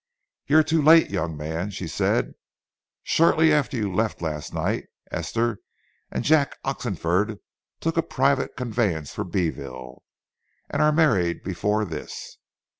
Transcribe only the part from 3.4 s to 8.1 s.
after you left last night, Esther and Jack Oxenford took a